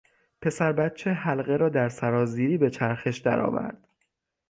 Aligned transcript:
پسر 0.41 0.71
بچه 0.73 1.11
حلقه 1.13 1.55
را 1.57 1.69
در 1.69 1.89
سرازیری 1.89 2.57
به 2.57 2.69
چرخش 2.69 3.17
درآورد. 3.17 3.87